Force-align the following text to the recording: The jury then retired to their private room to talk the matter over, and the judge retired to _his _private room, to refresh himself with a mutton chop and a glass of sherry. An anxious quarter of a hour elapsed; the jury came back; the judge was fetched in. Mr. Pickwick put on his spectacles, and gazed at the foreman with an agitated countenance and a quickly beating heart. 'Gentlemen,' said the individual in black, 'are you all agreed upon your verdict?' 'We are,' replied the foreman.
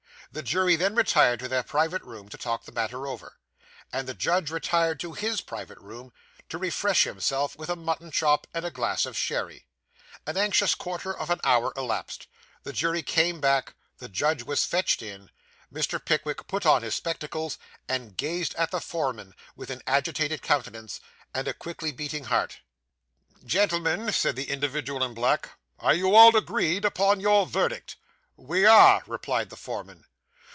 The 0.33 0.41
jury 0.41 0.77
then 0.77 0.95
retired 0.95 1.39
to 1.41 1.49
their 1.49 1.61
private 1.61 2.03
room 2.03 2.29
to 2.29 2.37
talk 2.37 2.63
the 2.63 2.71
matter 2.71 3.05
over, 3.05 3.37
and 3.91 4.07
the 4.07 4.13
judge 4.13 4.49
retired 4.49 4.97
to 5.01 5.11
_his 5.11 5.43
_private 5.43 5.81
room, 5.81 6.13
to 6.47 6.57
refresh 6.57 7.03
himself 7.03 7.57
with 7.57 7.69
a 7.69 7.75
mutton 7.75 8.11
chop 8.11 8.47
and 8.53 8.63
a 8.63 8.71
glass 8.71 9.05
of 9.05 9.17
sherry. 9.17 9.65
An 10.25 10.37
anxious 10.37 10.73
quarter 10.73 11.13
of 11.13 11.29
a 11.29 11.37
hour 11.43 11.73
elapsed; 11.75 12.27
the 12.63 12.71
jury 12.71 13.03
came 13.03 13.41
back; 13.41 13.75
the 13.97 14.07
judge 14.07 14.43
was 14.43 14.63
fetched 14.63 15.01
in. 15.01 15.29
Mr. 15.69 15.99
Pickwick 16.01 16.47
put 16.47 16.65
on 16.65 16.81
his 16.81 16.95
spectacles, 16.95 17.57
and 17.89 18.15
gazed 18.15 18.55
at 18.55 18.71
the 18.71 18.79
foreman 18.79 19.35
with 19.57 19.69
an 19.69 19.81
agitated 19.85 20.41
countenance 20.41 21.01
and 21.33 21.45
a 21.45 21.53
quickly 21.53 21.91
beating 21.91 22.23
heart. 22.23 22.61
'Gentlemen,' 23.43 24.13
said 24.13 24.37
the 24.37 24.49
individual 24.49 25.03
in 25.03 25.13
black, 25.13 25.59
'are 25.79 25.93
you 25.93 26.15
all 26.15 26.33
agreed 26.37 26.85
upon 26.85 27.19
your 27.19 27.45
verdict?' 27.45 27.97
'We 28.37 28.65
are,' 28.65 29.03
replied 29.07 29.49
the 29.49 29.57
foreman. 29.57 30.05